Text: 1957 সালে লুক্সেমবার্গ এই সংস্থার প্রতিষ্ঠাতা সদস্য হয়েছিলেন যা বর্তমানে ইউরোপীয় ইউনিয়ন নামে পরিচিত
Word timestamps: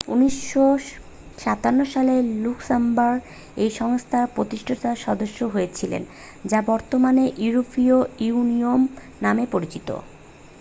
1957 0.09 1.93
সালে 1.93 2.13
লুক্সেমবার্গ 2.43 3.19
এই 3.57 3.71
সংস্থার 3.71 4.25
প্রতিষ্ঠাতা 4.35 4.89
সদস্য 5.05 5.39
হয়েছিলেন 5.45 6.03
যা 6.45 6.59
বর্তমানে 6.67 7.23
ইউরোপীয় 7.37 7.97
ইউনিয়ন 8.19 8.81
নামে 9.21 9.43
পরিচিত 9.51 9.87